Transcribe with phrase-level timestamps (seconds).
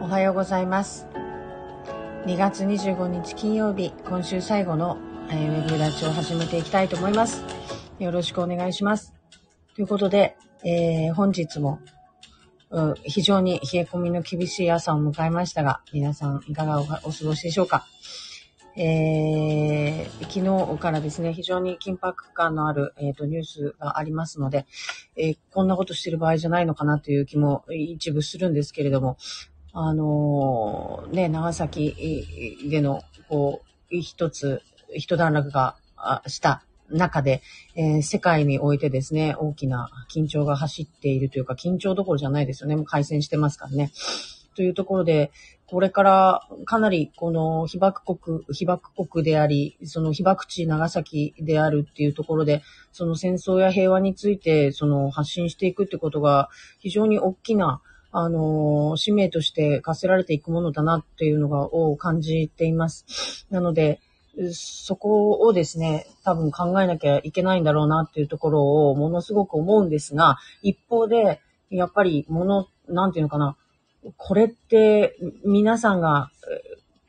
[0.00, 1.06] おはようございます。
[2.26, 4.98] 2月25日金曜日、今週最後の、
[5.30, 7.42] えウェブ立ちを始めていきたいと思います。
[7.98, 9.14] よろしくお願いします。
[9.74, 11.80] ということで、えー本日も、
[13.04, 17.86] 非常に冷え込みの厳しい朝を迎えましたが、皆さんいかがおお過ごしでしょうか？
[18.76, 24.66] えー昨日からですね、非常に緊迫感のある、えーとニュースがありますので、
[25.16, 29.16] えーこんなことしてる場合じゃないのかなという気も一部するんですけれども、
[29.78, 32.24] あのーね、長崎
[32.70, 33.60] での、こ
[33.92, 34.62] う、一つ、
[34.94, 35.76] 一段落が
[36.26, 37.42] した中で、
[37.74, 42.76] えー世界においてですね、大きな緊張が走っているというか、緊張どころじゃないですよね。
[42.76, 43.92] もう開戦してますからね。
[44.54, 45.30] というところで、
[45.66, 52.62] これからかなりこの被爆国、被爆国であり、その被爆地長崎であるっていうところで、
[52.92, 56.48] その戦争や平和についてその発信していくってことが
[56.78, 57.82] 非常に大きな、
[58.18, 63.46] あの使命として課せられていくものだなっていうのが、を感じています。
[63.50, 64.00] なので、
[64.52, 73.54] そこをですね、多分考えなきゃいけないんだろうなっていうところをものすごく思うんですが、一方で、やっぱりもの、なんていうのかな、
[74.16, 75.14] これって
[75.44, 76.30] 皆さんが、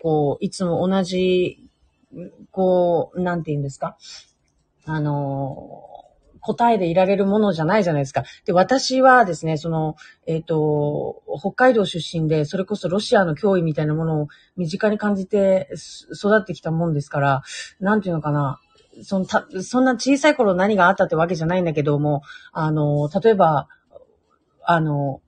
[0.01, 1.69] こう、いつも同じ、
[2.51, 3.95] こう、なんて言うんですか、
[4.85, 5.96] あの
[6.47, 8.23] 答えでいられるものじゃないじゃないですか。
[8.45, 9.95] で、私はですね、その、
[10.25, 15.69] えっ、と、北海道出身で、それこそロシアの脅威みたいなものを身近に感じて
[16.15, 17.43] 育ってきたもんですから、
[17.79, 18.59] なんていうのかな、
[19.03, 22.21] そのた、そんな小さい頃何があったってわけじゃないんだけども、
[22.53, 23.67] あの、例えば、
[24.63, 25.21] あの、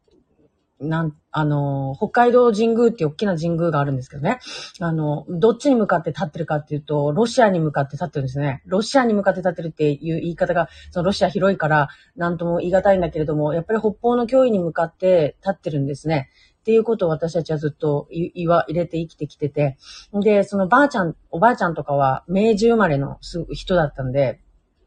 [0.79, 4.39] なん、あの、北海道神宮っていう大きな神宮があるんですけどね。
[4.79, 8.63] あの、どっちに向かって立ってるかっていうと、ロシアに向かって立ってるんですね。
[8.65, 16.29] ロシアに向かって立ってるっていう言い方が、そのロシア広いから、なんとも言い難いんだけれども、やっぱり北方の脅威に向かって立ってるんですね。
[16.59, 19.77] っていうことを私たちはずっと言わ、入れて生きてきてて。
[20.13, 23.17] で、そのばあちゃん、おばあちゃんとかは明治生まれの
[23.51, 24.39] 人だったんで、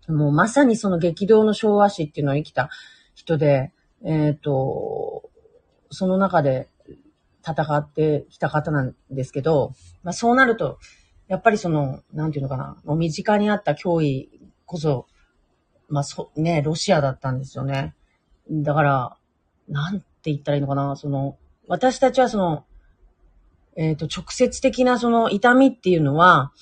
[0.09, 2.71] もうまさにその激動の昭和史っていうのを生きた
[3.15, 3.73] 人で、
[4.05, 5.31] えっ、と、
[5.93, 6.69] その中で
[7.47, 9.73] 戦ってきた方なんですけど、
[10.03, 10.79] まあそうなると、
[11.29, 14.29] やっぱりその、なんていうのかな、もう身近にあった脅威
[14.67, 15.07] こそ、
[15.89, 17.95] まあそ、ね、ロシアだったんですよね。
[18.51, 19.17] だから、
[19.69, 21.37] なんて言ったらいいのかな、その、
[21.69, 22.65] 私たちはその、
[23.77, 26.53] えっ、と、直接的なその痛みっていうのは、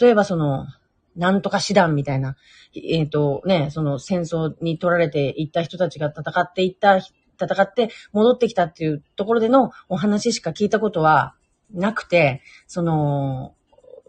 [0.00, 0.66] 例えばその、
[1.14, 2.36] なんとか師団みたいな、
[2.74, 7.00] えっ、とね、その戦争に取られていった人たちが戦っていった、
[7.40, 11.34] 戦って戻ってきたっていうところでのお話しか聞いたことは
[11.72, 13.54] なくて、その、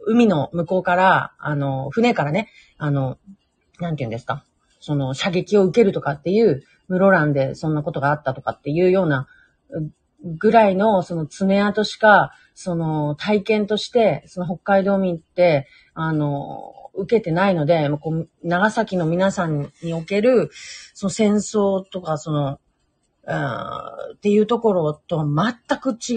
[0.05, 3.17] 海の向こうから、あの、船からね、あの、
[3.79, 4.45] なんて言うんですか、
[4.79, 9.27] その射撃を受けるとかっていう、室蘭でそんなことがあったとかっていうような、
[10.23, 20.49] ぐらいのその爪痕しか、その体験として、その北海道民って、あの、受けてないので、もうこう長崎の皆さんにおける、
[20.93, 22.59] その戦争とか、その、
[23.29, 26.15] っていうところと全く違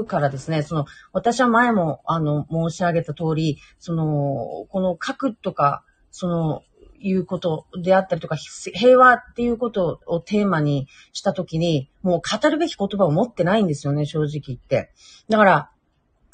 [0.00, 6.62] うからですね、その、私は前も、あの、申し上げた通り、その、この核とか、その、
[7.02, 14.92] いうことであったりとか、平和っていうことをテーマにしたときに、もう語るべき言葉を持ってないんですよね、正直言って。
[15.28, 15.70] だから、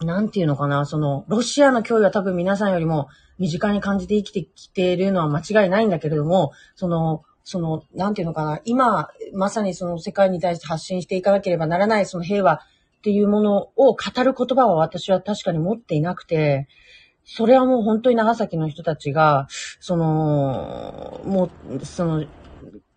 [0.01, 12.59] なんていうのかな、その、ロシアの脅威は多分皆さんよりも身近に感じて生きてきているのは間違いないんだけれども、その、その、なんていうのかな、今、まさにその世界に対して発信していかなければならない、その平和っ
[13.05, 16.67] ていうものを語る言葉は私は確かに持っていなくて、
[17.25, 19.47] それはもう本当に長崎の人たちが、
[19.79, 22.25] その、もう、その、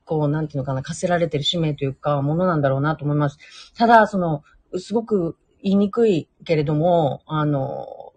[0.04, 3.38] こう、なんていうのかな、課せられてる使命というか、ものなんだろうなと思います。
[3.78, 4.42] ただ、その、
[4.80, 8.14] すごく言いにくいけれども、あの、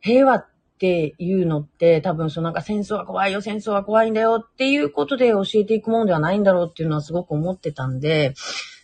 [0.00, 0.46] 平和っ
[0.84, 8.34] ていうのって多分そのなんか戦争は怖いよ、戦争は怖いんだよっていうことで教えていくものではないんだろうっていうのはすごく思ってたんで、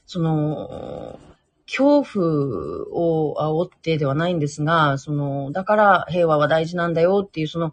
[0.07, 1.21] その、
[1.67, 2.27] 恐怖
[2.91, 7.73] を煽ってではないんですが、その、だから平和は大事なんだよっていう、その、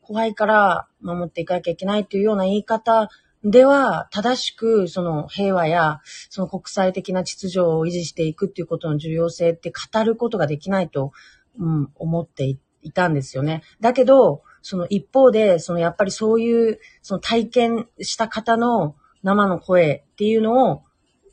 [0.00, 3.10] 怖いから守っていかなきゃいけないっていうような言い方
[3.44, 6.00] では、正しくその平和や
[6.30, 11.12] その国際的な秩序を維持していくっていうことの重要性って語ることができないと、
[11.58, 13.62] うん、思っていいたんですよね。
[13.80, 20.82] だけど、その一方で、そのやっぱりそういう、その体験した方の生の声っていうのを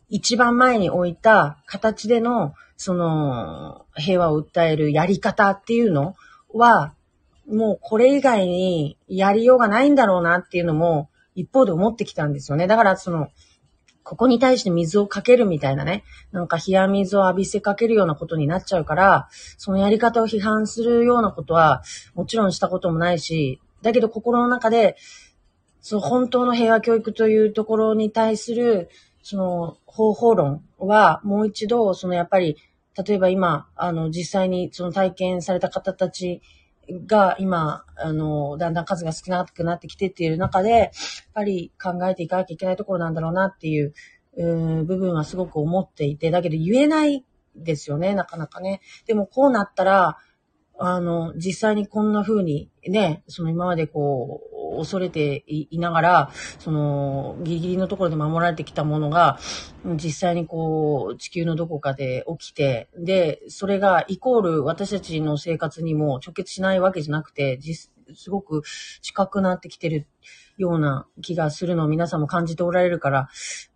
[0.09, 6.15] 一番前に置いた形での、その平和を訴えるやり方っていうの
[6.53, 6.93] は、
[7.47, 12.67] もうこれ以外にやりようがないんだろうなっていうのも一方で思ってきたんですよね。
[12.67, 13.29] だからその、
[14.03, 21.83] ここに対して水をかけるみたいなね、なんか冷や水を浴びせかけるようなことになっちゃうから、そのやり方を批判するようなことは、
[22.13, 24.97] もちろんしたこともないし、だけど心の中で、
[25.81, 28.89] その本当の平和教育というところに対する、
[29.21, 32.57] その方法論は、もう一度、そのやっぱり、
[33.05, 36.41] 例えば今、あの、実際にその体験された方たち
[37.05, 40.89] が今、あの、だんだん数が少なくなってきてっていう中で、やっ
[41.33, 43.93] ぱり考えていかなきゃいけないところなんだろうなっていう、
[44.35, 47.23] う部分はすごく思っていて、だけど言えない
[47.55, 48.81] ですよね、なかなかね。
[49.05, 50.17] でもこうなったら、
[50.79, 54.41] あの、実際にこんな風にね、その今までこ
[54.75, 59.37] う、恐れていながら、その、ギリギリのところで守られてきたものが、
[59.95, 67.59] 実際にこう、地球のどこかで起きて、で、それがイコール私たちの生活にも直結しないわけじゃなくて、
[68.15, 68.63] すごく
[69.01, 70.07] 近くなってきてる
[70.57, 73.29] ような気がするのを皆さんも感じておられるから、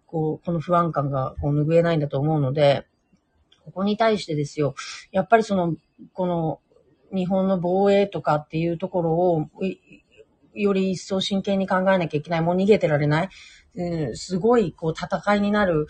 [0.08, 2.88] こう、この不安感がこう拭えないんだと思うので、
[3.66, 4.76] ここに対してですよ、
[5.12, 5.76] やっぱりその、
[6.14, 6.60] この、
[7.14, 9.50] 日本の防衛とかっていうところを、
[10.54, 12.42] より一層真剣に考えなきゃいけない。
[12.42, 13.30] もう逃げてられない。
[13.76, 15.88] うん、すごい、こう、戦いになる、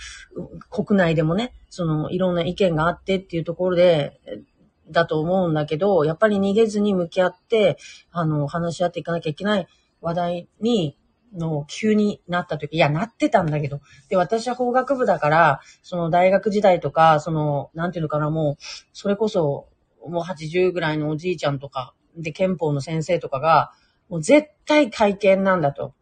[0.70, 4.20] 国内でもね、その、いろんな意見があってっていうところで、
[4.90, 7.78] だと思うんだけど、やっぱり逃げずに向き合って、
[8.12, 9.68] あの、話し合っていかなきゃいけない
[10.02, 10.98] 話題に、
[11.34, 13.82] の、急になった時、いや、なってたんだけど。
[14.10, 19.68] で、私は法学部だから、その大学時代とか、その、なんていうのかな、もう、それこそ、
[20.08, 23.72] もう80ぐらいのおじいちゃんとか、で、憲法の先生とかが、
[24.10, 25.94] もう絶対会見なんだと。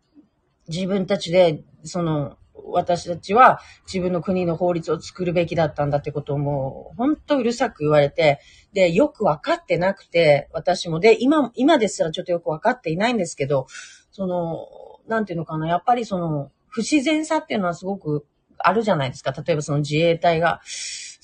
[0.68, 2.38] 自分たちで、その、
[2.68, 8.40] 私たちは自分の国の法律を作るべきだったんだってことをもう、ほんとうるさく言われて、
[8.74, 13.68] で、よくわかってなくて、私も、で、今、今ですらちょっとよくわかっていないんですけど、
[14.12, 14.68] その、
[15.08, 18.26] なんていうのかな、やっぱりその、不自然さっていうのはすごく
[18.58, 19.32] あるじゃないですか。
[19.32, 20.62] 例えばその自衛隊が、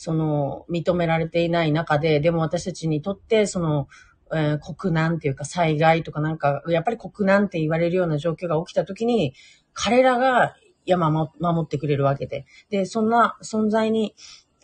[0.03, 3.87] その、認められていない中で、でも私たちにとって、その、
[4.33, 9.35] えー、国難っていうか災害とかなんか、やっぱり国難って言われるような状況が起きた時に、
[9.73, 10.55] 彼らが、
[10.85, 11.29] いや、守
[11.61, 12.47] ってくれるわけで。
[12.71, 14.15] で、そんな存在に、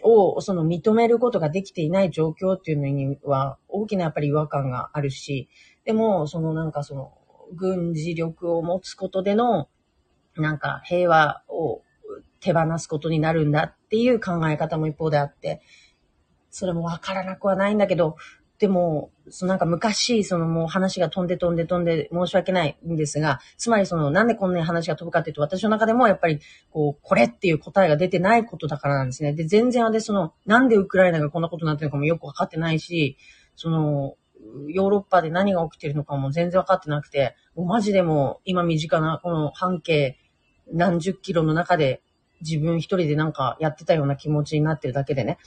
[0.02, 5.50] を、その認めることができていない状況っていうのには、大きなやっぱり違和感があるし、
[5.86, 7.14] でも、そのなんかその、
[7.54, 9.70] 軍事力を持つことでの、
[10.36, 11.84] なんか平和を
[12.40, 15.62] 手放すことになるんだっていう考え方も一方であって、
[16.50, 18.16] それもわからなくはないんだけど、
[18.60, 26.40] でも、そのなんか昔、そのもう話が飛んで飛んで飛んで申し訳ないんですが、つまりそのなんでこんなに話が飛ぶかっていうと、私の中でもやっぱり、
[26.72, 29.34] こう、これっていう答えが出てないことだからなんですね。
[29.34, 33.18] で、全然私その、なんでウクライナがこんなことになってるのかもよくわかってないし、
[33.56, 34.16] その、
[34.70, 40.18] ヨーロッパで何が起きてるのかも全然わかってなくて、もうマジでも今身近なこの半径
[40.72, 42.02] 何十キロの中で
[42.42, 45.38] 自分一人でなんかやってたような気持ちになってるだけでね、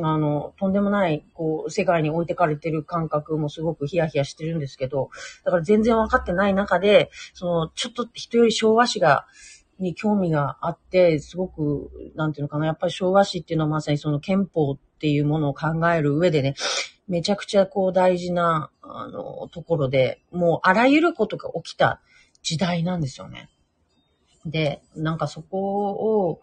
[0.00, 5.10] あの、とんでもない、こう、世界に置いてかれてる感覚もすごくヒヤヒヤしてるんですけど、
[5.44, 9.26] だから全然分かってない中で、その、ちょっと人より昭和史が、
[9.78, 16.54] に興味があって、すごく、なんていうのかな、やっぱり昭和史っていうのはまさにその憲法っていうものを考える上でね、
[17.06, 22.00] めちゃくちゃこう大事な、あの、ところで、もうあらゆることが起きた
[22.42, 23.48] 時代なんですよね。
[24.46, 26.40] で、なんかそこを、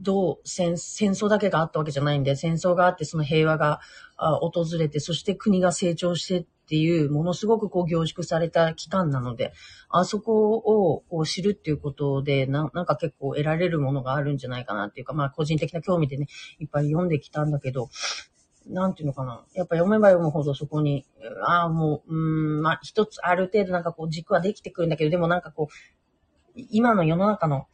[0.00, 3.80] どう戦、戦争だけがあったわけじゃないんで、戦争があってその平和が
[4.16, 9.52] 訪れて、そして国が成長してっていう、ものすごくこう凝縮された期間なので、
[9.90, 16.26] あそこを知るっていうことでな、なんか結構得られるものがあるんじゃないかなっていうか、まあ個人的な興味でね、
[16.58, 17.90] いっぱい読んできたんだけど、
[18.66, 19.44] なんていうのかな。
[19.54, 21.04] やっぱ読めば読むほどそこに、
[21.46, 22.16] ああ、もう、う
[22.60, 25.74] ん、まあ一つある程度なんかこう軸はできてくるんだけど、でもなんかこう、
[26.54, 27.66] 今の世の中の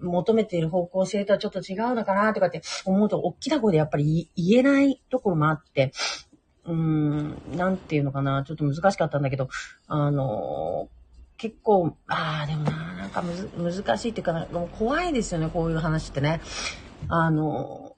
[0.00, 5.92] 求めている方向性とはちょっと違うのかなとかって思うと、大きな声でやっぱり言えないところもあって、
[6.64, 9.48] うーん、なんていうのかな、ちょっと難しかったんだけど、
[9.86, 10.88] あの
[11.36, 16.40] 結構、ああ、でもな、なんかむず難しいっていうかな、怖いですよね、こういう話ってね。
[17.08, 17.96] あの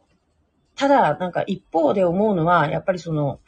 [0.76, 3.40] ただ、なんか一方で思うのは、やっぱりその、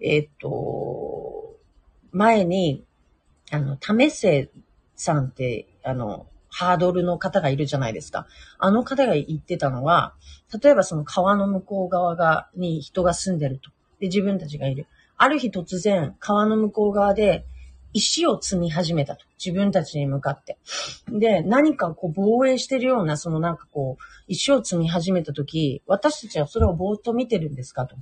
[0.00, 1.56] えっ、と、
[2.12, 2.84] 前に、
[3.50, 4.50] あの、為末
[4.94, 8.26] さんって、あの、ハードルの方がいるじゃないですか。
[8.58, 10.14] あの方が言ってたのは、
[10.62, 13.70] 例えばその川の向こう側が、に人が住んでると。
[14.00, 14.86] で、自分たちがいる。
[15.16, 17.44] ある日突然、川の向こう側で
[17.92, 19.24] 石を積み始めたと。
[19.44, 20.58] 自分たちに向かって。
[21.08, 27.96] で、何かこう防衛してるような、そのなんかこう、石を積み始めたとき、私たちはそれをぼーっと見てるんですかと。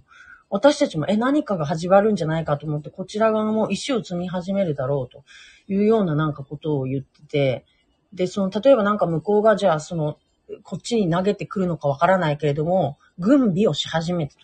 [0.51, 5.25] 私たちも、え、何かが始まるんじゃないかと思って、こちら側も石を積み始めるだろうと
[5.67, 7.65] いうようななんかことを言ってて、
[8.13, 10.19] で、その、例えばなんか向こうがじゃあ、その、
[10.65, 14.35] こっちに投げてくるのかわからないけれども、軍備をし始めて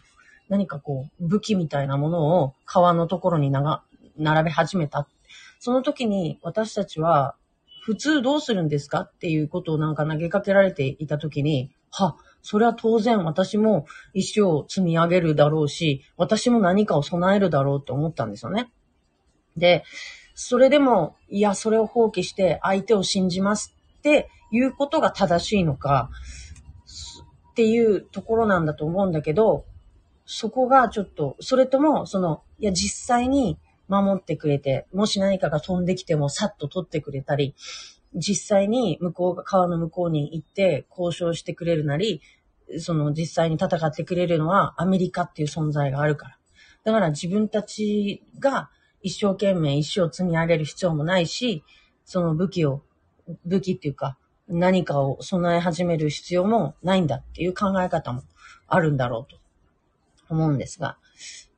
[0.49, 5.07] 何かこう、武器みたいなものを川のところに並べ始めた。
[5.61, 7.35] その時に私たちは、
[7.83, 9.01] 普通どうするんですか？
[9.01, 18.71] っていうことをなんか投げかけられていた時に、は、それは当然私も石を積み上げるだろうし、私も何かを備えるだろうと思ったんですよね。
[19.57, 19.85] で、
[20.41, 26.11] それでも、いや、それを放棄して相手を信じますっていうことが正しいのか、
[27.51, 29.65] っていうところなんだと思うんだけど、
[30.27, 37.57] そこがちょっと、それとも、その、いや、実際に守ってくれて、もし何かが飛んできてもさっと取ってくれたり、
[38.15, 42.23] 実際に向こうが、川の向こうに行って交渉してくれるなり、
[42.79, 46.39] その実際に戦ってくれるのはアメリカっていう存在があるから。
[46.85, 48.71] だから自分たちが
[49.03, 51.65] 一生懸命石を積み上げる必要もないし、
[52.05, 52.83] その武器を、
[53.45, 54.17] 武器っていうか
[54.49, 58.23] 何かを備え始める必要もないんだっていう考え方も
[58.67, 59.39] あるんだろうと
[60.29, 60.97] 思うんですが、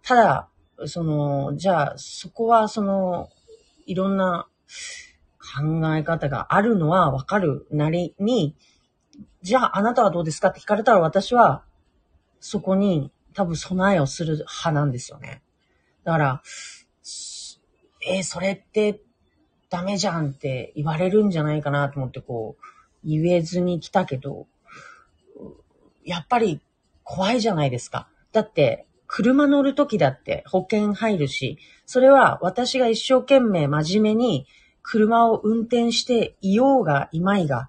[0.02, 0.49] ただ、
[0.87, 3.28] その、じゃあそこはその、
[3.87, 4.47] いろんな
[5.38, 8.56] 考え方があるのはわかるなりに、
[9.42, 11.62] じゃああなたはどうですかって聞かれたら私は
[12.40, 15.42] そこに多分備えをする派なんですよね。
[16.04, 16.42] だから、
[18.00, 19.00] えー、それって
[19.69, 22.64] ダメじゃんって言われるんじゃないかなと思ってこう、
[23.04, 24.47] 言えずに来たけど、
[26.04, 26.61] やっぱり
[27.04, 28.09] 怖いじゃないですか。
[28.33, 34.47] だって、車乗るときだって保険入るし、それは私が一生懸命真面目に
[34.83, 37.69] 車を運転していようがいまいが、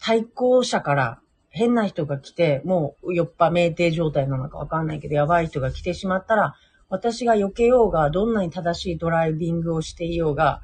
[0.00, 6.54] 対向車から変な人が来て、もう酔っぱ酩酊状態なのかわかんないけど、やばい人が来てしまったら、
[6.90, 10.60] 私が避けようが、どんなに正しいドライビングをしていようが、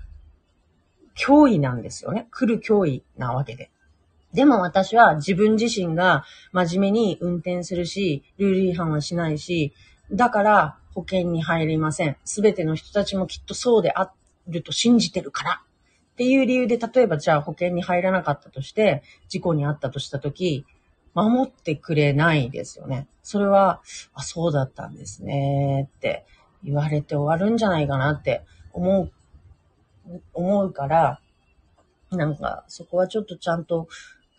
[1.16, 2.26] 脅威なんですよね。
[2.30, 3.71] 来る脅威なわけで。
[4.35, 9.73] でも私は自分自身が真面目に運転するし、ルール違反はしないし、
[10.12, 12.16] だから保険に入りません。
[12.25, 14.12] すべての人たちもきっとそうであ
[14.49, 15.62] ると信じてるから。
[16.12, 20.64] っていう理由で、例えばじゃあ保険に入らなかったとして、事故に遭ったとしたとき、
[21.16, 23.08] 守ってくれないですよね。
[23.23, 23.80] それは、
[24.12, 26.26] あ、そうだったんですねって
[26.62, 28.42] 言われて終わるんじゃないかなって
[28.75, 31.20] 思う、思うから、
[32.11, 33.88] なんかそこはちょっとちゃんと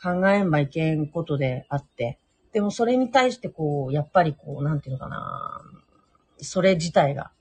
[0.02, 2.20] 考えんばいけんことであって、
[2.54, 5.62] でもそれに対してこう、やっぱりこう、なんていうのかな、
[6.40, 7.32] それ自体が、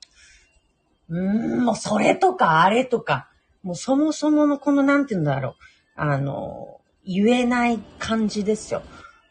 [1.09, 3.29] うーん、もうそれとかあれとか、
[3.61, 5.53] もうそもそものこのなんていうんだろう、
[5.95, 8.81] あの、言えない感じですよ。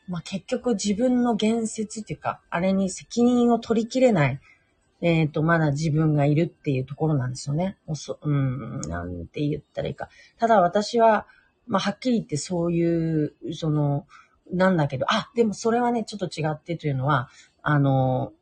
[0.09, 4.41] まあ、結局自分の言説っていうか、あれに責任を取りきれない、
[5.01, 7.77] えっ、ー、と、まだ自分がいるっていうところなんですよね。
[7.87, 10.09] おそうん、なんて言ったらいいか。
[10.39, 11.27] ただ私は、
[11.67, 14.07] まあ、はっきり言ってそういう、その、
[14.53, 17.29] なんだけど、あ、でもそれはね、ちょっと違ってというのは、
[17.63, 18.33] あの、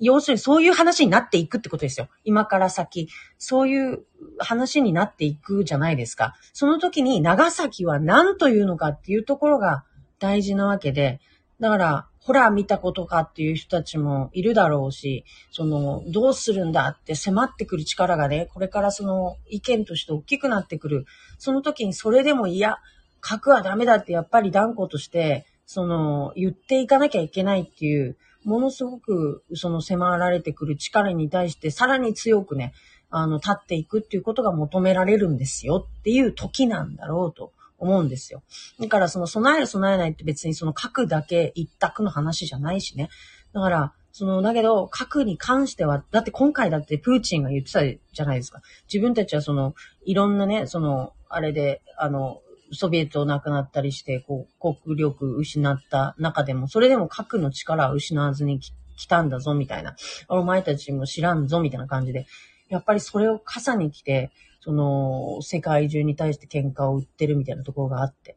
[0.00, 2.08] 要するにそういう話になっていくってことですよ。
[2.24, 3.08] 今から先。
[3.38, 4.04] そういう
[4.38, 6.34] 話になっていくじゃないですか。
[6.54, 9.84] その時に長崎は何というのかっていうところが
[10.20, 11.20] 大事なわけで、
[11.58, 21.06] だから、ほら見たことかっていう人たちもいるだろうし、その、どうするんだって迫ってくる力がね、これからその意見として大きくなってくる。
[21.38, 22.76] その時にそれでもいや、
[23.20, 32.72] 核はダメだってやっぱり断固として、その、言っていかなきゃいけないっていう、ものすごくその迫られてくる力に対してさらに強くね、
[33.10, 38.42] あの、立っていくっていうことが求められるんですよっていう時なんだろうと思うんですよ。
[38.78, 43.08] だからその備える備えないって別にその核だけ一択の話じゃないしね。
[43.52, 48.60] だから、その、だけど、核に関しては、だって今回だってプーチンが言ってたじゃないですか。
[48.92, 52.40] 自分たちはその、いろんなね、その、あれで、あの、
[52.72, 59.96] ソビエトなくなったりして、こう、国力失った中でも、それでも核の力を失わずに来たんだぞ、みたいな。
[60.28, 62.26] お前たちも知らんぞ、みたいな感じで。
[62.68, 64.30] やっぱりそれを傘に来て、
[64.60, 68.36] その、世界中に対して喧嘩を売ってるみたいなところがあって。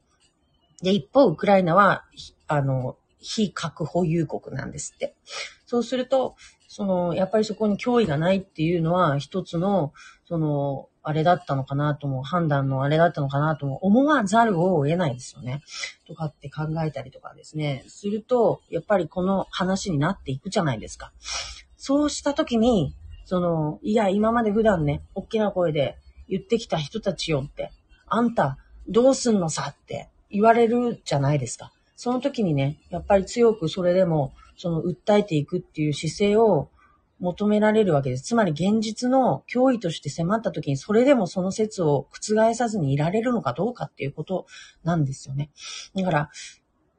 [0.81, 2.05] で、一方、ウクライナは、
[2.47, 5.15] あの、非核保有国なんですって。
[5.65, 6.35] そうすると、
[6.67, 9.93] その、やっぱりそこに脅威がないっていうのは、一つの、
[10.25, 15.61] その、あれだったのかなとも、判断のあれだったのかなとも思わざるを得ないですよね。
[16.07, 17.83] とかって考えたりとかですね。
[17.87, 21.11] すると、やっぱりこの話になっていくじゃないですか。
[21.77, 25.97] そうしたときに、その、いや、今まで普段ね、大きな声で、
[26.33, 27.71] 言ってきた人たちよって、
[28.07, 31.71] あんたどうすんのさって言われるじゃないですか。
[31.95, 36.69] その時にね、やっぱり強くそれでも、その訴えていくっていう姿勢を
[37.19, 38.23] 求められるわけです。
[38.23, 44.47] つまり現実の脅威として迫った時にそれでもその説を覆さずにいられるのかどうかっていうこと
[44.83, 45.51] なんですよね。
[45.95, 46.29] だから、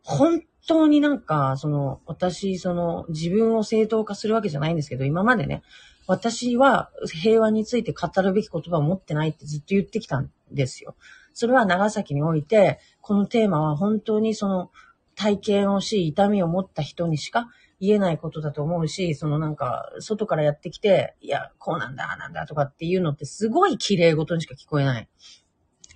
[0.05, 5.63] 本当になんか、その、私、その、自分を正当化するわけじゃないんですけど、今までね、
[6.07, 10.97] 私は平和について語るべき言葉を持ってないってずっと言ってきたんですよ。
[11.33, 14.71] それは長崎において、このテーマは本当にその
[15.15, 17.49] 体験をし、痛みを持った人にしか
[17.81, 25.09] 言えないことだと思うし、そのなんか、外からやってきて、いや、こうなんだ、なんだとかっていうのってすごい綺麗事にしか聞こえない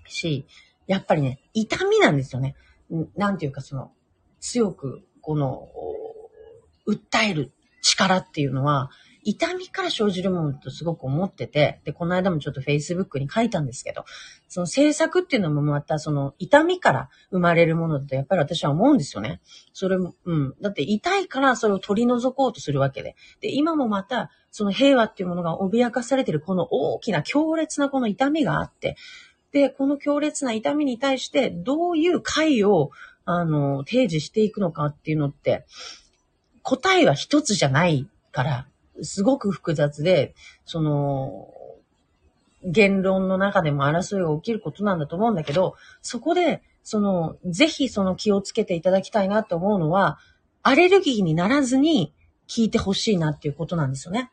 [0.06, 0.46] し、
[0.86, 2.56] やっぱりね、痛みなんですよね。
[3.16, 3.92] なんていうかその、
[4.40, 5.68] 強く、この、
[6.86, 8.90] 訴える力っていうのは、
[9.30, 14.06] 痛みから生じるものとすごく思ってて、で、この間もちょっと Facebook に書いたんですけど、
[14.48, 19.42] その制作っていうのもまたその痛みから生まれるものだとやっぱり私は思うんですよね。
[19.74, 20.54] それも、うん。
[20.62, 23.16] だって痛いからそれを取り除こうとするわけで。
[23.40, 28.96] で、今もまたその平和っていうものが脅かされてるこの大きな強烈なこの痛みがあって、
[29.52, 32.90] で、この強烈な痛みに対してどういう解を、
[33.26, 35.66] あの、提示していくのかっていうのって、
[36.62, 38.68] 答えは一つじゃないから、
[39.02, 41.48] すごく複雑で、その、
[42.64, 50.18] 言論の中でも争いが起きることなんだと思うんだけど、そこで、その、ぜひその気をつけていただきたいなと思うのは、
[50.62, 52.12] アレルギーにならずに
[52.48, 54.30] 聞いてほしいなっていうことなんですよね。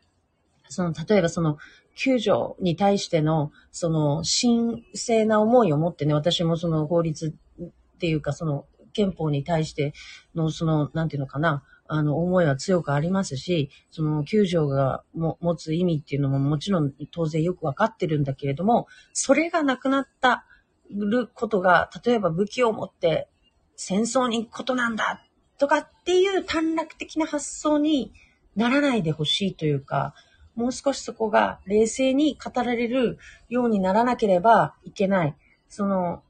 [0.68, 1.58] その、例えばその、
[1.94, 9.92] 救助に対しての、その、神聖な思いを持ってね、私もその法律っていうか、その、憲法に対して
[10.34, 20.44] の、その、なんていうのかな、あの、思いは強くありますし、その、救助がも持つ意味っていうのももちろん当然よくわかってるんだけれども、それがなくなった
[20.90, 23.28] ることが、例えば武器を持って
[23.76, 25.22] 戦争に行くことなんだ
[25.58, 28.12] とかっていう短絡的な発想に
[28.54, 30.14] ならないでほしいというか、
[30.54, 35.36] もう少しそこが冷静に語られるようにならなければいけない。
[35.68, 36.22] その、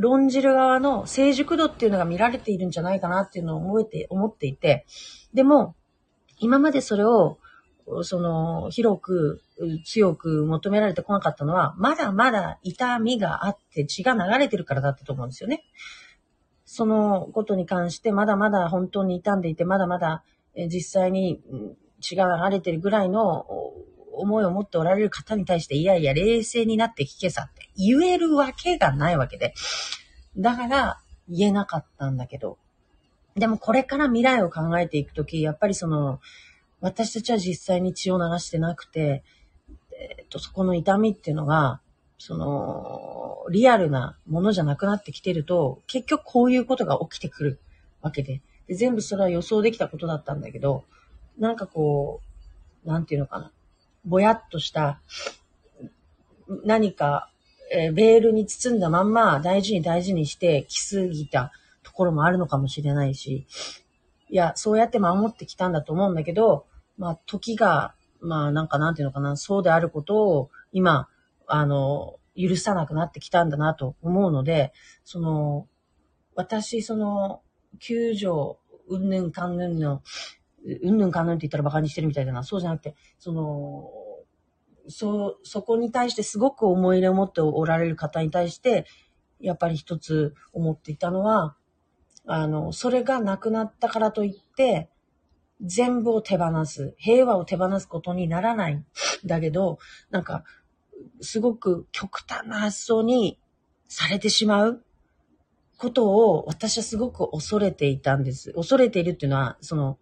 [0.00, 4.86] 論じる側の成熟度っていうのが見られているんじゃないかなっていうのを思えて、思っていて、
[5.32, 5.74] でも、
[6.38, 7.38] 今までそれを、
[8.02, 9.42] その、広く、
[9.84, 15.62] 強く求められてこなかったのは、まだまだ痛みがあって血が流れてるからだったと思うんですよね。
[16.64, 20.24] そのことに関して、まだまだ本当に傷んでいて、まだまだ
[20.56, 21.40] 実際に
[22.00, 23.46] 血が流れてるぐらいの
[24.16, 29.54] 思いを持っておられる方に対して、いやいや、冷静になって聞けさって言えるわけがないわけで。
[30.36, 32.58] だから、言えなかったんだけど。
[33.36, 36.20] でもこれから未来を考えていくとき、やっぱりその、
[36.80, 39.24] 私たちは実際に血を流してなくて、
[40.18, 41.80] えっと、そこの痛みっていうのが、
[42.18, 47.60] その、リアルなものじゃなくなってきてると、結局こういうことが起きてくる
[48.02, 48.40] わけで。
[48.66, 50.84] で全部それは予想できたことだったんだけど、
[51.38, 52.20] なんかこ
[52.84, 53.52] う、なんていうのかな。
[54.04, 55.00] ぼやっとした
[56.64, 57.30] 何か、
[57.72, 63.46] えー、ベールに包んだまんま大事に大事にして来すぎたところもあるのかもしれないし、
[64.28, 66.66] いや、そうやって守ってきたんだと思うんだけど、
[66.98, 71.08] まあ、時が、まあ、なんかなんていうのかな、そうであることを今、
[71.46, 74.72] あの、許さなくなってきたんだなと思うので、
[75.04, 75.68] その、
[76.34, 77.42] 私、その、
[77.78, 80.02] 救助、うんぬんかんぬんの、
[80.64, 82.42] うんぬんかんぬんって言ったら馬鹿にしてるみたいだな。
[82.42, 83.90] そうじゃなくて、その、
[84.88, 88.86] そ、そこに対してすごく思い入れを持っておられる方に対して、
[89.40, 91.56] やっぱり一つ思っていたのは、
[92.26, 94.88] あの、それがなくなったからといって、
[95.60, 98.84] 全部を手放す、平和を手放すことにならない
[99.24, 99.78] だけど、
[100.10, 100.44] なんか、
[101.20, 103.38] すごく極端な発想に
[103.88, 104.84] されてしまう
[105.76, 108.52] ことを私はすごく恐れていたんです。
[108.52, 109.98] 恐れているっていうのは、その、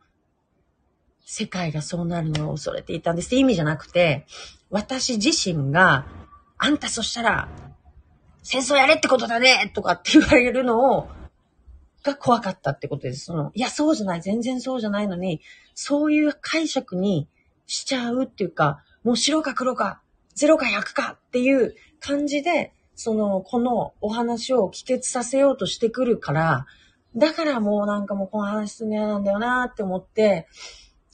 [1.24, 4.26] 世界がそうなるのを恐れていたんですって意味じゃなくて、
[4.70, 6.06] 私自身が、
[6.58, 7.48] あんたそしたら、
[8.42, 11.08] 戦争やれってことだねとかって言われるのを、
[12.02, 13.26] が怖かったってことです。
[13.26, 15.40] その、いや、そうじゃない、全然そうじゃないのに、
[15.74, 17.28] そういう解釈に
[17.66, 20.02] しちゃうっていうか、もう白か黒か、
[20.36, 26.66] 0か100かっていう感じで、その、このお話を帰結させようとしてくるから、
[27.16, 30.48] だからもうなんかもうこの話するの嫌なんだよなって思って、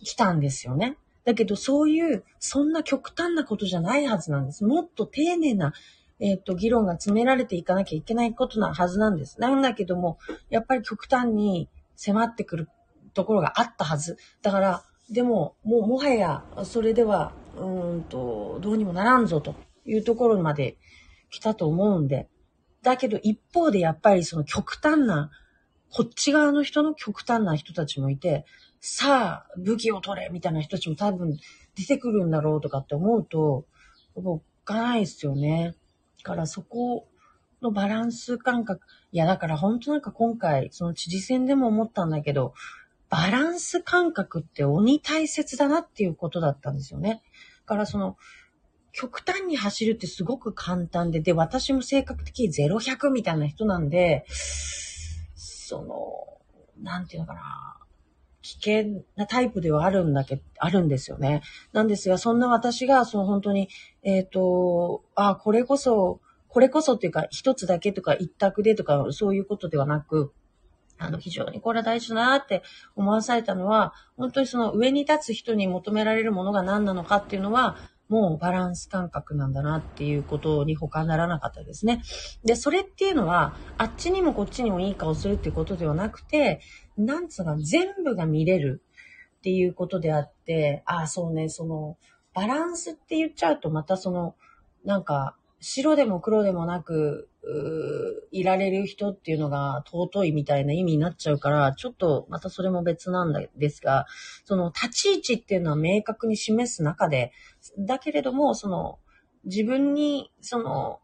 [0.02, 0.96] 来たんですよね。
[1.24, 4.64] だけど、そういう、そんな極端なことじゃないはずなんです。
[4.64, 5.72] もっと丁寧な、
[6.20, 9.40] えっ、ー、と、議論が詰められていかなきゃいけないことなはずなんです。
[9.40, 10.18] なんだけども、
[10.50, 12.68] やっぱり極端に迫ってくる
[13.14, 14.16] ところがあったはず。
[14.42, 20.76] だから、でも、もうもはや、それでは、うんと、どうにもならんぞというところまで
[21.30, 22.28] 来たと思うんで。
[22.82, 25.30] だけど、一方でやっぱりその極端な、
[25.90, 28.44] こっち側の人の極端な人たちもいて、
[28.80, 31.36] さあ、武器を取れみたいな人たちも多分
[31.74, 33.64] 出てくるんだろうとかって思うと、
[34.14, 35.74] 僕かないですよね。
[36.18, 37.08] だからそこ
[37.62, 38.86] のバランス感覚。
[39.12, 42.54] いや、だから本当なんか今回、その知事選でも思ったんだけど、
[43.08, 47.22] バランス感覚って鬼大切だなっていうことだったんですよね。
[47.66, 48.16] だからその、
[48.92, 54.26] 極端に走るってすごく簡単で、で、私も性格的に0100みたいな人なんで、
[55.34, 57.77] その、なんていうのかな。
[58.48, 61.42] 危険なタイプではあるんだけ、あるんですよね。
[61.72, 63.68] なんですが、そんな私が、その本当に、
[64.02, 70.32] えっ、ー、と、あ、これこそ、これこそっていうか、一つだけとか一択でとか、そういうことではなく、
[70.96, 72.62] あの、非常にこれは大事だなって
[72.96, 77.76] 思わされたのは、本当にその上に立つ人に求められるものが何なのかっていうのは、
[78.08, 82.02] もうバランス感覚なんだなっていうことに他ならなかったですね。
[82.42, 86.60] で、それっていうのは、あっちにもこっちにもいい顔するっていうことではなくて、
[86.98, 88.82] なんつうか、全部が見れる
[89.38, 91.96] っていうことであって、ああ、そうね、その、
[92.34, 94.34] バランスって言っちゃうとまたその、
[94.84, 97.28] なんか、白でも黒でもなく、
[98.30, 104.06] いられる人っていうのが尊いみたいな意味になっちゃうから、ちょっとまたそれも別なんですが、
[104.44, 107.32] その立ち位置っていうのは明確に示す中で、
[107.78, 108.98] だけれども、その
[109.44, 111.00] 自分にその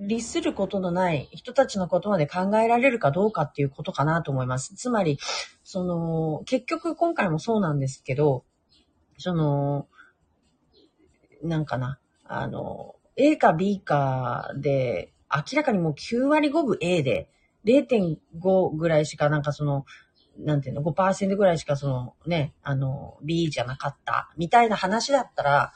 [0.00, 4.74] 利することのない人たちのことまで考えられるかどうかっていうことかなと思います。
[4.74, 5.18] つまり、
[5.62, 8.44] その、結局今回もそうなんですけど、
[9.18, 9.86] その、
[11.42, 17.28] なんかな、あの、A か B かで、明らかにもう9割5分 A で、
[17.64, 19.84] 0.5ぐらいしかなんかその、
[20.38, 25.72] なんていうの、5%ぐらいしかそのね、あの、B じゃなかった、みたいな話だったら、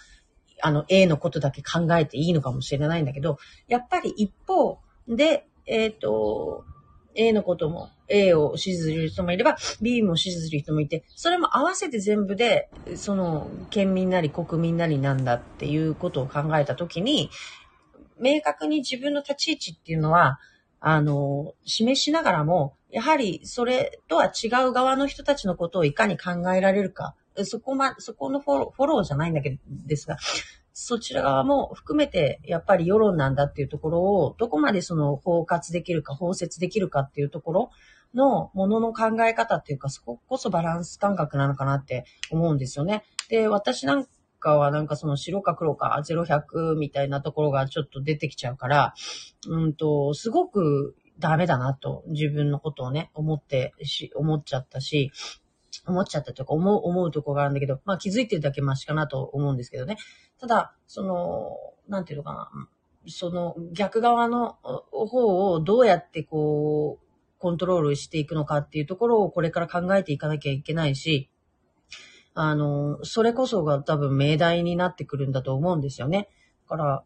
[0.63, 6.65] あの、A のことだけ考えていいのかもしれないんだけど、やっぱり一方で、えっ、ー、と、
[7.15, 17.31] A のことも A を支持する人もいれば B も支持する人もいて、それも合わせて全部で、その県民なり国民なりなんだっていうことを考えたときに、
[18.21, 20.39] 明確に自分の立ち位置っていうのは、
[20.81, 30.17] あの、示しながらも、やはりそれとは違う側の人たちのことをいかに考えられるか、そこま、そこのフォロー、ォローじゃないんだけど、ですが、
[30.73, 37.71] そちら側も含めて、やっぱり世論なんだっていうところを、どこまでその包括できるか、包摂できるかっていうところ
[38.15, 43.05] のものの考え方っていうか、そここそバランス感覚なのかなって思うんですよね。
[43.29, 44.07] で、私なん
[44.39, 48.95] かはなんかその白か黒か0100みたいなところがちょっと出てきちゃうから、
[49.49, 55.13] うんと、すごくダメだなと自分のことをね、思ってし、思っちゃったし、
[55.87, 59.97] 思っちゃったというか思う、思うとこがあるんだけど、まあ気づいてるだけマシかなと思うんですけどね。
[60.41, 61.57] ただ、その、
[61.89, 62.69] なんていうのかな、
[63.07, 71.31] その逆側の方をどうやってこう、コントロールしていくのかっていうところをこれから考えていかなきゃいけないし、
[72.35, 76.29] あの、それこそが多分命題になってくるんだと思うんですよね。
[76.69, 77.05] だから、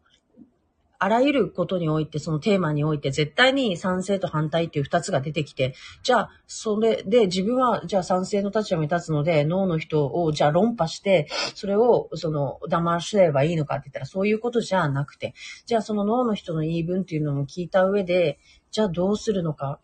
[1.03, 15.33] あらゆることにおいて、そのテーマにおいて、絶対に賛成と反対っていう二つが出てきて、じゃあ、それで自分は、じゃあ賛成の立場に立つので、脳の人を、じゃあ論破して、それを、その、騙しればいいのかって言ったら、そういうことじゃなくて、
[15.65, 18.39] じゃあその脳の人の言い分っていうのも聞いた上で、
[18.71, 19.81] じゃあどうするのか。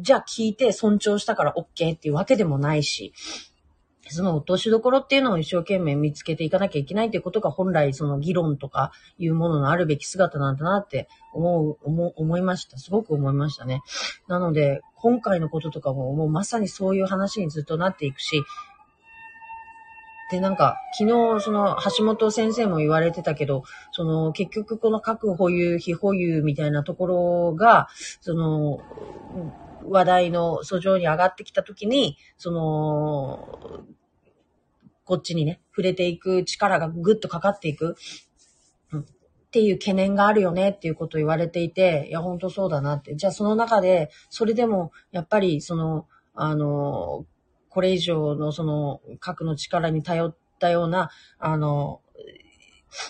[0.00, 3.12] じゃあ聞いて尊重したから OK っていうわけでもないし、
[4.14, 12.78] その落としどころっていうのを一生懸命見つけていかなきゃいけないということが本来その議論とかいうもののあるべき姿なんだなって思う、思、思いました。
[12.78, 13.82] すごく思いましたね。
[14.28, 18.42] なので、今回のこととかももうまさにそういう話にずっとなっていくし、
[20.30, 27.88] で、なんか、昨日、その、橋本先生も言われてたけど、その、結局この核保有、非保有みたいなところが、
[28.20, 28.80] その、
[29.84, 33.84] 話題の訴状に上がってきたときに、その、
[35.10, 37.96] こっちにね、触れていく力がぐっとかかっていく、
[38.92, 39.04] うん、っ
[39.50, 43.16] ていう懸念があるよねっていうことを言われていて、いや、ほんとそうだなって。
[43.16, 47.26] じゃあその中で、それでも、やっぱり、その、あの、
[47.70, 52.02] これ以上のその核の力に頼ったような、あの、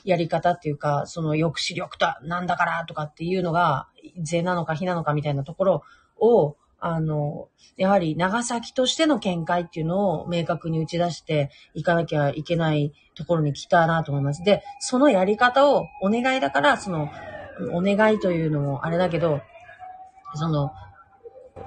[0.05, 3.89] やり方っていうか、その抑止力となんだからとかっていうのが、
[4.23, 5.83] 税なのか非なのかみたいなところ
[6.19, 14.43] を、あの、やはり長崎としての見解っていうのを明確に打ち出していかなきゃいけないところに来たなと思います。
[14.43, 17.11] で、そのやり方をお願いだから、その、
[17.75, 19.43] お願いというのもあれだけど、
[20.35, 20.73] その、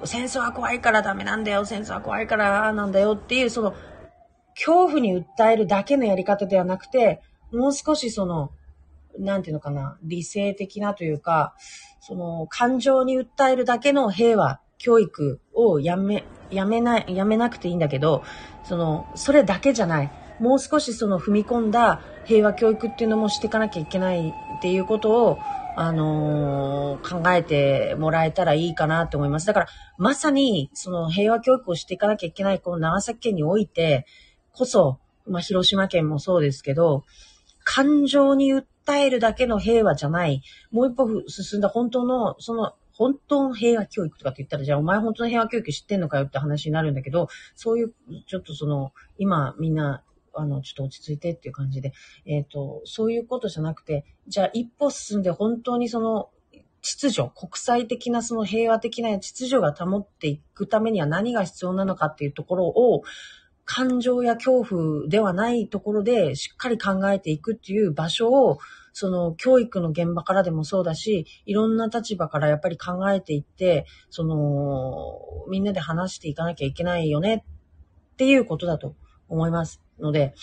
[0.05, 3.75] 戦争は怖いからダメなんだよ、戦争は怖いからなんだよっていう、その、
[4.55, 7.21] 恐怖に訴えるだけのやり方ではなくて、
[7.51, 8.51] もう少しその、
[9.19, 11.53] なんていうのかな、理性的なというか、
[11.99, 18.21] その、感情に訴えるだけの平和教育をやめ、やめない、やめなくていいんだけど、
[18.65, 20.11] その、それだけじゃない。
[20.41, 25.39] もう少しその踏み込んだ平和教育っていうのもしていかなきゃいけないっていうことを、
[25.77, 29.47] あのー、考えてもらえたらいいかなと思います。
[29.47, 29.67] だから、
[29.97, 34.05] まさに、その平和教育をしていかなきゃいけない、この長崎県において
[34.51, 37.05] こそ、まあ、広島県もそうですけど、
[37.63, 40.41] 感情に訴えるだけの平和じゃない、
[40.71, 47.93] もう一歩進んだ本当の、その、本当の平和教育とかって言ったら、じゃあお前本当の平和教育知ってんのかよって話になるんだけど、そういう、
[48.27, 50.03] ちょっとその、今みんな、
[50.35, 51.93] あの、ちょっと落ち着いてっていう感じで、
[52.25, 56.29] えっ、ー、と、そういうことじゃなくて、じゃあ一歩進んで本当にその、
[56.81, 63.03] 秩序、国際的なその平和的な秩序が保っていくためには何が必要なのかっていうところを、
[63.65, 68.59] 感情や恐怖ではないところでしっかり考えていくっていう場所を、
[68.93, 77.43] その教育の現場からでもそうだし、いろんな立場からやっぱり考えていって、その、みんなで話していかなきゃいけないよね
[78.13, 78.95] っていうことだと
[79.27, 80.33] 思いますので、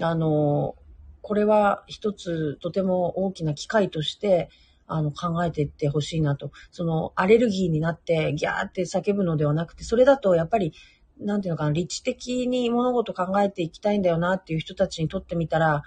[0.00, 0.74] あの、
[1.22, 4.50] これは一つとても大きな機会として、
[4.86, 6.50] あの、考えていってほしいなと。
[6.72, 10.72] その、アレルギーになってギャーって叫ぶのではなくて、それだとやっぱり
[11.20, 15.82] なんていうのかな、理知的に物事考えていきたいんだよなっていう人たちにとってみたら、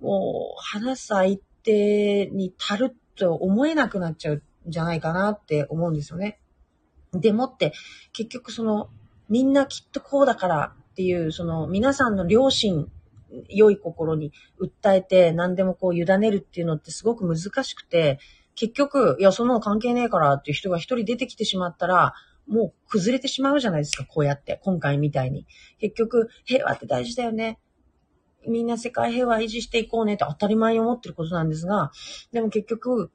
[0.00, 6.38] もう話す相手に足ると思えなくなっちゃうんじゃないかなって思うんですよね。
[7.12, 7.72] でもって、
[8.12, 8.88] 結局その、
[9.28, 12.88] みんなきっとこうだからっていう、その皆さんの良心、
[13.48, 18.18] 良い心に訴えて何でもこう委ねるっていうのってすごく難しくて、
[18.54, 22.14] 結局、いや、そんなの関係ねえからっていう人が一人出てきてしまったら、
[22.46, 24.60] もう崩れてしまうじゃないですか、こうやって。
[24.62, 25.46] 今回みたいに。
[25.80, 27.58] 結局、平和って大事だよね。
[28.46, 31.92] みんな世界平和維持していこうねって当たり前に思ってることなんですが、
[32.32, 33.10] でも結局、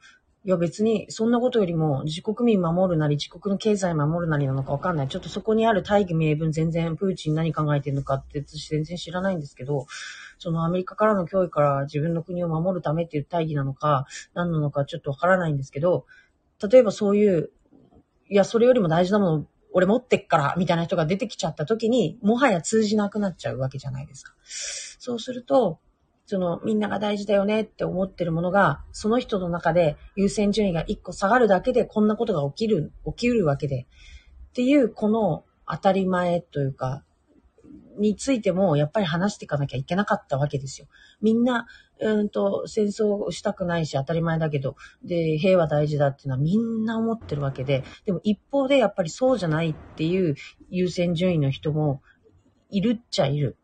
[0.45, 5.07] いや別にそんなことよりも自国民守るなり自国の経済守るなりなのかわかんない。
[5.09, 9.85] ちょっとそこにある大義名分全然プーチン何考えてるのかって私全然知らないんですけど、
[10.37, 16.05] そのアメリカからの脅威から自分の国を守るためっていう大義なのか何なのかちょっとわからないんですけど、
[16.71, 17.51] 例えばそういう
[18.31, 24.33] いや、それよりも大事なもの、俺持ってっから、みたいな人が出てきちゃった時に、もはや通じなくなっちゃうわけじゃないですか。
[24.43, 25.79] そうすると、
[26.25, 33.87] その、みんなが大事だよねって思ってるものが、その人の中で優先順位が一個下がるだけで、こんなことが起きる、起きうるわけで。
[34.49, 37.03] っていう、この当たり前というか、
[37.99, 40.87] についても、やっぱり話していかなきゃいけなかったわけですよ。
[41.21, 41.67] みんな、
[41.99, 50.35] うんと、戦争したくないし当たり前だけど、で、平和大事だっていうのはみんな思ってるわけで、でも一方でやっぱりそうじゃないっていう
[50.69, 52.01] 優先順位の人も
[52.69, 53.57] いるっちゃいる。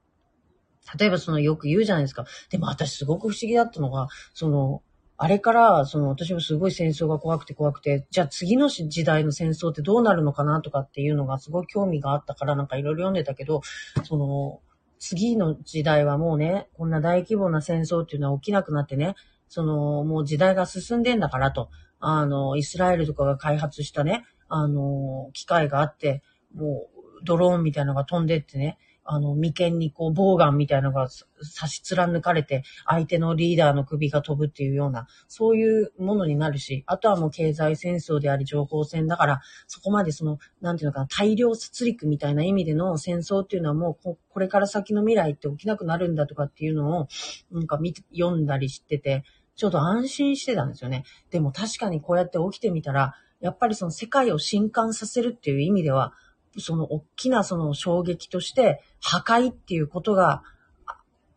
[0.99, 2.25] 例えばそのよく言うじゃないですか。
[2.49, 4.83] でも私すごく不思議だったのが、その、
[5.17, 13.61] あれから、その、私もすごい戦争が怖くて怖くて、じゃあ次の時代の戦争ってどうなるのかなとかっていうのがすごい興味があったからなんかいろいろ読んでたけど、
[14.03, 14.59] その、
[14.99, 19.15] 次の時代はもうね、こんな大規模な戦争っていうのは起きなくなってね、
[19.47, 26.23] その、もう時代が進んでんだからと、あの、イスラエルとかが開発したね、あの、機械があって、
[26.53, 26.87] も
[27.21, 31.07] う、ドローンみたいなのが飛んでってね、あの、眉間にこう、ボウガンみたいなのが
[31.41, 47.07] 差し貫かれて、相手のリーダーの首が飛ぶっていうような、そういうものになるし、あとはもう経済戦争であり情報戦だから、そこまでその、なんていうのかな、大量殺戮みたいな意味での戦争っていうのはもうこ、これから先の未来って起きなくなるんだとかっていうのを、
[47.51, 49.23] なんか見読んだりしてて、
[49.55, 51.03] ちょっと安心してたんですよね。
[51.29, 56.13] でも確かにこうやって起きてみたら、やっぱりその世界を震撼させるっていう意味では、
[56.57, 60.43] その大きなその衝撃として、破壊っていうことが、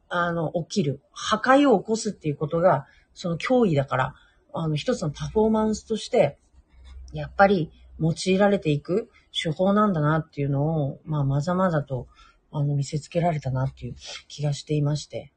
[0.09, 1.00] あの、起きる。
[1.12, 4.14] 破壊を起こすっていうことが、その脅威だから、
[4.54, 6.38] あの、一つのパフォーマンスとして、
[7.12, 12.07] やっぱり用いられていく手法なんだなっていうのを、まあ、まざまざと、
[12.50, 13.94] あの、見せつけられたなっていう
[14.28, 15.33] 気がしていまして。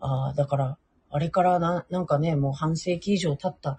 [0.00, 0.78] ああ、だから、
[1.10, 3.78] あれからな、なんかね、もう半世紀以上経った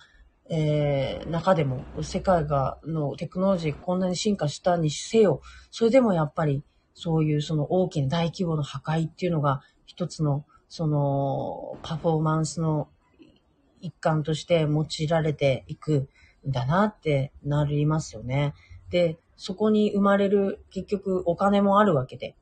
[0.49, 12.89] えー、中でも世界が、のテクノロジーこんなに進化したにせよ、それでもやっぱりそういうその大きな大規模な破壊っていうのが一つのそのパフォーマンスの
[13.79, 16.09] 一環として用いられていく
[16.47, 18.53] んだなってなりますよね。
[18.89, 22.35] で、そこに生まれる結局お金もあるわけで、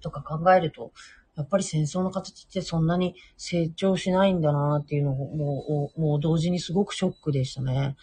[0.00, 0.92] とか考えると、
[1.38, 7.96] やっぱり戦争の形ってそんなに成長しないんだなっていうのをもう、もう同時にすごくショックでしたね。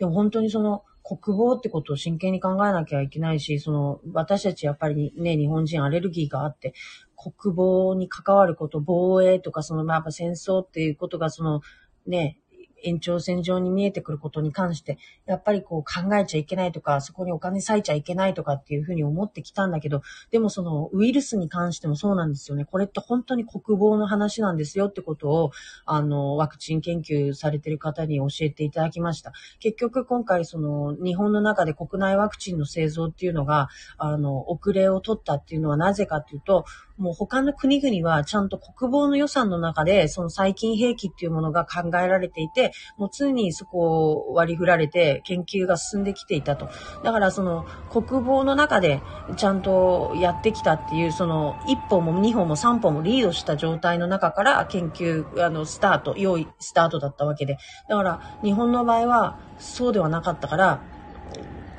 [0.00, 6.74] でも本当にその国防ってことを真剣に考えなきゃいけないし、その私たちやっぱりね、日本人アレルギーがあって、
[7.16, 11.60] 国防に関わること、防衛とかその、まあ、やっぱ戦争っていうことがその
[12.08, 12.39] ね、
[12.82, 22.64] 延長線上に見えてくることに関して、やっぱりこう考えちゃいけないとか、そこにお金割いちゃいけないとかっていうふうに思ってきたんだけど、でもそのウイルスに関してもそうなんですよね。
[22.64, 25.50] これって本当に国防の話なんですよってことを、
[25.84, 29.32] あの、ワクチン研究されてる方に教えていただきました。
[29.58, 36.64] 結局今回その日本の中で国内ワクチンの製造っていうのが、あの、遅れを取ったっていうのはなぜかっていうと、
[37.00, 46.68] もう他の国々はちゃんと国防の予算の中で、その細菌兵器っていうものが考えられていて、もう常にそこを割り振られて研究が進んできていたと。
[47.02, 49.02] だからその国防の中で
[49.36, 57.56] ちゃんとやってきたっていう、その一歩も二歩も三歩もリードした状態の中から研究、あの、スタート、用意スタートだったわけで。
[57.88, 60.99] だから日本の場合はそうではなかったから、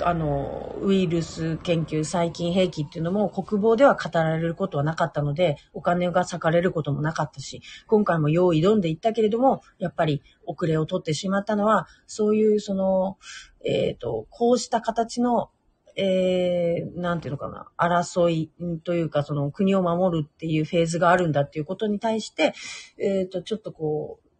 [0.03, 13.17] あの、ウイルス研究、細菌兵器っていうのも国防では語られることはなかったので、お金が割かれることもなかったし、今回も用意挑んでいったけれども、やっぱり遅れを取ってしまったのは、そういうその、
[13.65, 15.49] えっ、ー、と、こうした形の
[15.95, 18.49] えー、なんていうのかな、争い
[18.83, 22.53] というか、その国を守るっていうフェーズがあるんだっていうことに対して、
[22.97, 24.30] えっ、ー、と、ちょっとこう、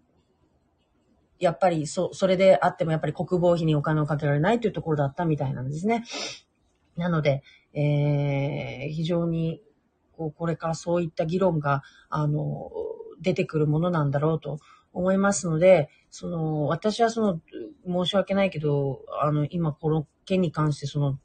[1.41, 6.04] やっぱりそ、それであってもやっぱり国防費にお金をかけられないというところだったみたいなんですね。
[6.95, 7.41] なので、
[7.73, 9.62] えー、非常に、
[10.15, 12.71] こう、これからそういった議論が、あの、
[13.21, 14.60] 出てくるものなんだろうと
[14.93, 17.41] 思いますので、その、私はその、
[17.88, 21.17] 申し訳ないけど、あの、今この件に関してその、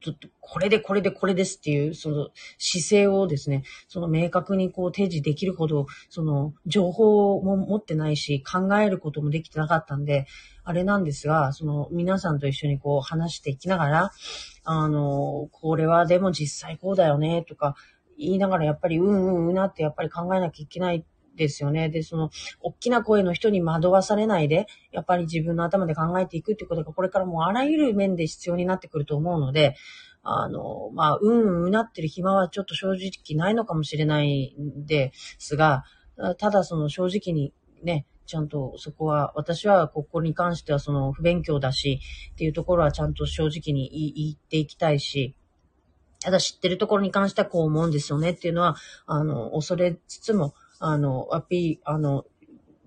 [0.00, 10.26] ちょっと、これでこれでこれですっていう、その姿勢をですね、その明確にこう提示できるほど、その情報も持ってないし、考えることもできてなかったんで、
[10.62, 14.10] あれなんですが、その皆さんと一緒にこう話していきながら、
[14.64, 17.74] あの、これはでも実際こうだよね、とか
[18.18, 21.04] 言いながらやっぱりうんうんうなってやっぱり考えなきゃいけない
[21.38, 21.88] ですよね。
[21.88, 29.74] で、その、大きな声の人に惑わされないで、やっぱり自分の頭で考えていくっていうことが、これからもうあらゆる面で必要になってくると思うので、
[30.22, 35.84] あの、まあ、うんうなってる暇はちょっと正直ないのかもしれないんですが、
[36.38, 42.00] ただその正直にね、ちゃんとそこは、私はここに関してはその不勉強だし、
[42.32, 45.34] っていうところはちゃんと正直に言っていきたいし、
[46.20, 52.24] ただ知ってるところに関してはこう思うんですよねっていうのは、あの、恐れつつも、あの、アピー、あの、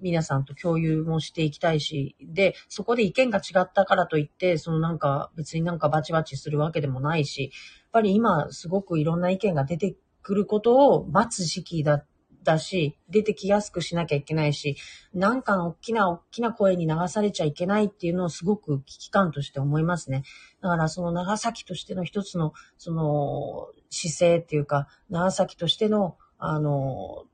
[0.01, 7.51] 皆さんと共有もしていきたいし、で、そこで意見が違ったからといって、そのなんか別になんかバチバチするわけでもないし、やっ
[7.91, 12.04] ぱり今すごくいろんな意見が出てくることを待つ時期だ
[12.43, 14.75] だし、出てきやすくしなきゃいけないし、
[15.13, 20.23] なんか大きな大きな声に流されちゃいけないっていうのをすごく危機感として思いますね。
[20.62, 27.25] だからその長崎としての一つの、その姿勢っていうか、長崎としての、あの、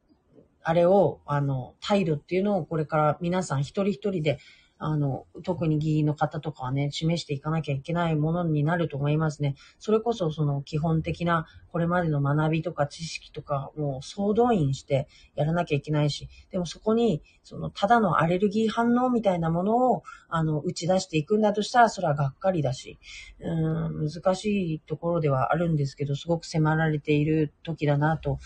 [0.67, 4.37] あれを、あの、態度っていうのをこれから皆さん一人一人で、
[4.77, 9.55] あの、特に議員の方とかはね、示していかなきゃいけないものになると思いますね。
[9.79, 22.99] それこそその基本的なこれまでの学びとか知識とかもう総動員してやらなきゃいけないし、でもそこに、そのただのアレルギー反応みたいなものを、あの、打ち出していくんだとしたら、それはがっかりだし、
[23.39, 28.39] うん、難しいところではあるんですけど、すごく迫られている時だなと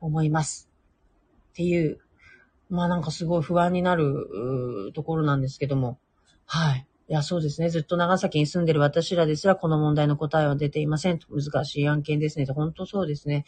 [0.00, 0.73] 思います。
[1.54, 2.00] っていう、
[2.68, 6.00] まあなんかすごい不安になるところなんですけども、
[6.46, 6.86] はい。
[7.08, 7.68] いや、そうですね。
[7.68, 11.20] ずっと長崎に住んでる私らですら、この問題の答えは出ていません。
[11.30, 12.46] 難しい案件ですね。
[12.46, 13.44] 本当そうですね。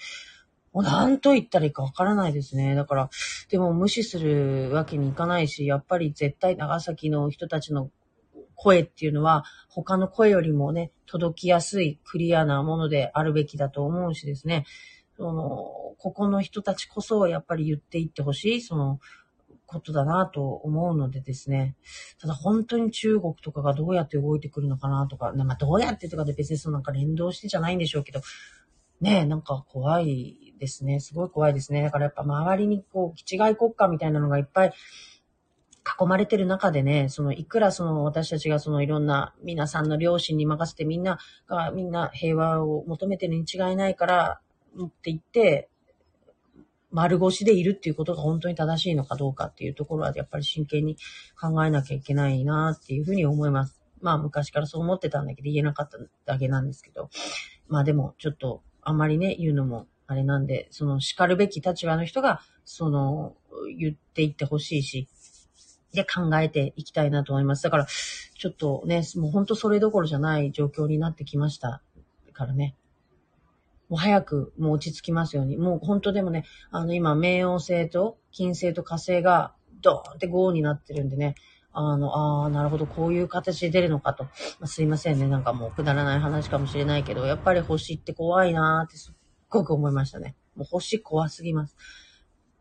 [0.73, 2.77] もう何と言ったらいいかわからないですね。
[2.77, 3.11] だから、
[3.49, 7.91] でも無視するわけにいかないし、やっぱり絶対長崎の人たちの
[8.55, 14.65] 声っていうのは、他の声よりもね、届きやすい、クリアなものであるべきだと思うしですね。
[15.17, 19.01] その、ここの人たちこそやっぱり言っていってほしい、その、
[19.67, 21.75] ことだなと思うのでですね。
[22.21, 28.21] ただ本当に中国とかがどうやって動いてくるのかなとか、まあどうやってとかで別にそのなんか連動してじゃないんでしょうけど、
[29.01, 31.01] ねえ、なんか怖いですね。
[31.01, 31.83] すごい怖いですね。
[31.83, 34.73] だからやっぱ周りにこう、気違い国家みたいなのがいっぱい
[36.01, 44.41] 囲まれてる中でね、そのいくらその私たちがそのいろんな皆さんの両親に任せてみんながみんな平和を求めてるに違いないから
[44.85, 45.69] って言って、
[46.91, 50.97] 丸腰でいるっていうことが本当に正しいのかどうかっていうところはやっぱり真剣に
[51.39, 53.83] 考えなきゃいけないなっていうふうに思います。
[54.01, 57.11] まあ昔からそう思ってたんだけど言えなかっただけなんですけど。
[57.69, 63.35] まあでもちょっとあんまりね、言うのもあれなんで、その叱るべき立場の人が、その、
[63.77, 65.09] 言っていってほしいし、
[65.93, 67.63] で考えていきたいなと思います。
[67.65, 71.83] だから、ちょっとね、もう本当それどころじゃない状況になってきました
[72.33, 72.77] からね。
[73.89, 75.57] もう早くもう落ち着きますように。
[75.57, 81.35] もう本当でもね、あの今、冥王星と金星と火星がドーンって豪になってるんでね、
[81.73, 84.25] あの、ああ、なるほど、こういう形で出るのかと。
[84.25, 84.31] ま
[84.63, 85.29] あ、すいませんね。
[85.29, 89.15] なんかもうくだらない話かもしれないけど、やっぱり星って怖いなーってすっ
[89.51, 90.37] ごく思いましたね。
[90.55, 91.77] もう星怖すぎます。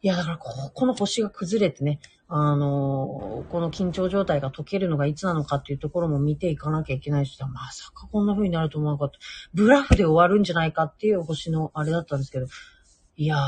[0.01, 9.19] いや、だからこ、この星が崩れてね、あの、この緊張状態が解けるのがいつなのかっていうところも見ていかなきゃいけないし、まさかこんな風になると思わなかった。
[9.53, 12.47] ブラフで終わるんじゃないかっていう星のあれだったんですけど、
[13.15, 13.39] いやー、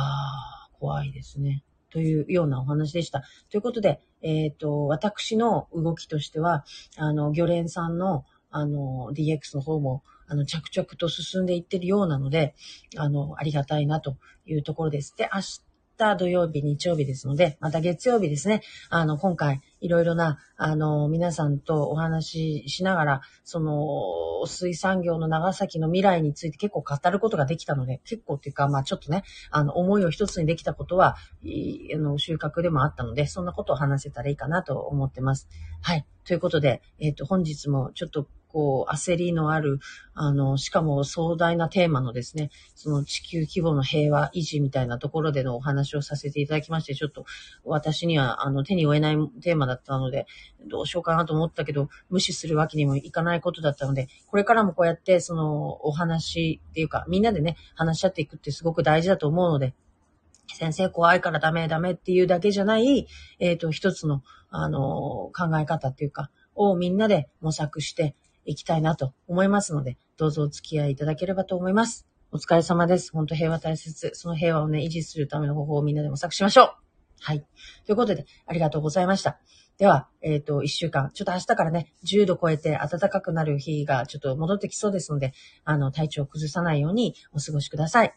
[0.79, 1.63] 怖いですね。
[1.89, 3.23] というようなお話でした。
[3.49, 6.63] ということで、えっ、ー、と、私の動きとしては、
[6.97, 12.53] あの、魚連さんの、あの、DX の方も、あの、着々と進んでいってるようなので、
[12.97, 15.15] あの、ありがたいなというところです。
[15.17, 15.61] で、明日
[15.97, 18.61] た土曜日、日曜日ですので、また月曜日ですね。
[18.89, 35.49] あの、今回、いろいろな、あの、皆さんとお話ししながら、その、水産業の長崎の未来について結構語ることができたので、結構っていうか、まあちょっとね、あの、思いを一つにできたことは、あの、収穫でもあったので、そんなことを話せたらいいかなと思ってます。
[35.81, 36.05] はい。
[36.23, 38.27] ということで、えっ、ー、と、本日もちょっと
[38.57, 39.79] こう、焦りのある、
[40.15, 47.25] あの、しかも壮大なテーマのですね、その地球規模の平和維持みたいなところでのお話をさせていただきまして、ちょっと
[47.63, 50.25] 私には、あの、手に負えないテーマだったので、
[50.65, 59.75] どうしようかなと思ったけど、無視するわけにもいかないことだったので、これからもこうやって、その、お話っていうか、みんなでね、話し合っていくってすごく大事だと思うので、
[60.55, 64.79] 先生怖いからダメダメっていうだけじゃない、えっ、ー、と、一つの、あの、
[65.37, 68.15] 考え方っていうか、をみんなで模索して、
[68.47, 72.07] いきたいなと思いますので、どうぞお付き合いいただければと思います。
[72.31, 73.11] お疲れ様です。
[73.11, 74.11] 本当平和大切。
[74.13, 76.73] その平和をね、維持するための方法をみんなで模索しましょう。
[77.19, 77.45] はい。
[77.85, 79.39] ということで、ありがとうございました。
[79.77, 85.33] では、えっ、ー、と、一週間、ちょっと明日からね、10度超えて暖かくなる日がちょっと戻ってきそうですので、
[85.63, 88.13] あの、体調を崩さないようにお過ごしください。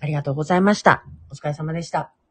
[0.00, 1.04] ありがとうございました。
[1.30, 2.23] お疲れ様でした。